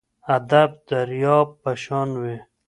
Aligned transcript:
ادب 0.35 0.71
درياب 0.89 1.47
په 1.61 1.71
شان 1.83 2.09
وي. 2.21 2.37